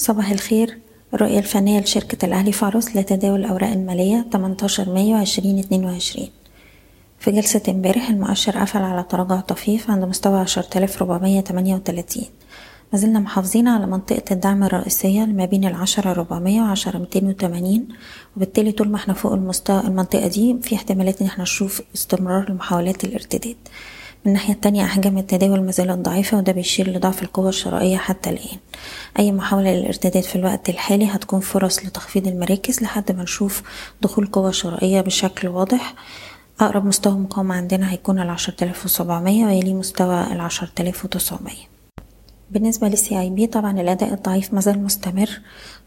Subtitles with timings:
[0.00, 0.78] صباح الخير.
[1.14, 6.28] الرؤية الفنية لشركة الأهلي فاروس لتداول الأوراق المالية 18 مايو 2022
[7.18, 12.24] في جلسة امبارح المؤشر قفل على تراجع طفيف عند مستوى 10438
[12.92, 17.88] ما زلنا محافظين على منطقة الدعم الرئيسية ما بين العشرة ربعمية وعشرة ميتين وتمانين
[18.36, 23.04] وبالتالي طول ما إحنا فوق المستوى المنطقة دي في احتمالات إن إحنا نشوف استمرار لمحاولات
[23.04, 23.56] الارتداد.
[24.24, 28.58] من الناحية التانية أحجام التداول ما زالت ضعيفة وده بيشير لضعف القوة الشرائية حتى الآن.
[29.18, 33.62] أي محاولة للارتداد في الوقت الحالي هتكون فرص لتخفيض المراكز لحد ما نشوف
[34.02, 35.94] دخول قوة شرائية بشكل واضح.
[36.60, 41.70] أقرب مستوى مقاومة عندنا هيكون العشرة آلاف وسبعمية ويلي مستوى العشرة آلاف وتسعمية.
[42.50, 45.40] بالنسبة لل CIB طبعا الأداء الضعيف مازال مستمر.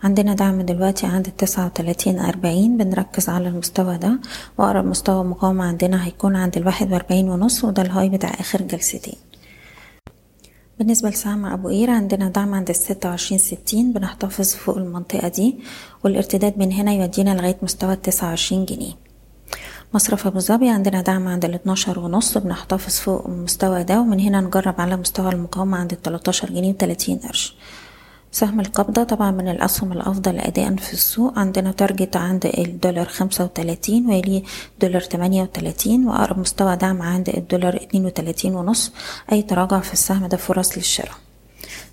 [0.04, 4.20] عندنا دعم دلوقتي عند التسعة وتلاتين أربعين بنركز على المستوى ده
[4.58, 9.16] وأقرب مستوى مقاومة عندنا هيكون عند الواحد وأربعين ونص وده ال high بتاع آخر جلستين.
[10.80, 15.56] بالنسبة لسهم أبو قير عندنا دعم عند الستة وعشرين ستين بنحتفظ فوق المنطقة دي
[16.04, 19.03] والارتداد من هنا يودينا لغاية مستوى التسعة وعشرين جنيه.
[19.94, 24.82] مصرف أبو ظبي عندنا دعم عند الاتناشر ونص بنحتفظ فوق المستوى ده ومن هنا نجرب
[24.82, 27.56] على مستوى المقاومة عند التلاتاشر جنيه وتلاتين قرش.
[28.32, 31.40] سهم القبضة طبعا من الأسهم الأفضل أداء في السوق.
[31.40, 34.44] عندنا تارجت عند الدولار خمسة وتلاتين
[34.82, 38.92] دولار تمانية وتلاتين وأقرب مستوى دعم عند الدولار اتنين وتلاتين ونص.
[39.32, 41.23] أي تراجع في السهم ده فرص للشراء.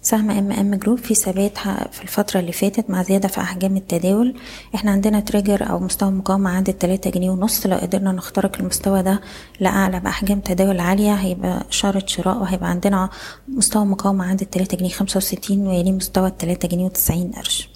[0.02, 1.58] سهم MM Group في ثبات
[1.92, 4.34] في الفترة اللي فاتت مع زيادة في أحجام التداول.
[4.74, 7.66] إحنا عندنا trigger أو مستوى مقاومة عند التلاتة جنيه ونص.
[7.66, 9.20] لو قدرنا نخترق المستوى ده
[9.60, 13.10] لأعلى بأحجام تداول عالية هيبقى إشارة شراء وهيبقى عندنا
[13.48, 17.68] مستوى مقاومة عند التلاتة جنيه خمسة وستين ويليه مستوى التلاتة جنيه وتسعين قرش.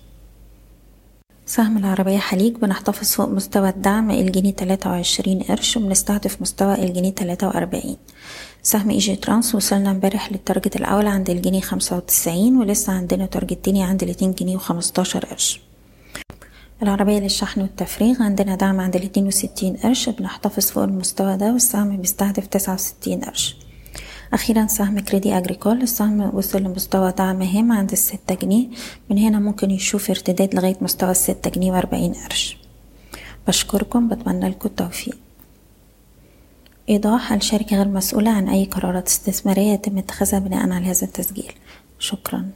[1.55, 7.47] سهم العربية حليج بنحتفظ فوق مستوى الدعم الجنيه تلاتة وعشرين قرش وبنستهدف مستوى الجنيه تلاتة
[7.47, 7.97] وأربعين.
[8.63, 13.83] سهم Egytrans وصلنا امبارح لل target الأول عند الجنيه خمسة وتسعين ولسه عندنا target تاني
[13.83, 15.61] عند الاتنين جنيه وخمستاشر قرش.
[16.83, 22.47] العربية للشحن والتفريغ عندنا دعم عند الاتنين وستين قرش بنحتفظ فوق المستوى ده والسهم بيستهدف
[22.47, 23.57] تسعة وستين قرش.
[24.33, 28.67] أخيرا سهم Crédit Agricole السهم وصل لمستوى دعم هام عند الستة جنيه.
[29.11, 32.59] من هنا ممكن يشوف ارتداد لغاية مستوى الستة جنيه وأربعين قرش.
[33.49, 35.19] بشكركم بتمنى لكم التوفيق.
[36.89, 41.53] إيضاح الشركة غير مسؤولة عن أي قرارات استثمارية يتم اتخاذها بناء على هذا التسجيل.
[41.99, 42.51] شكرا.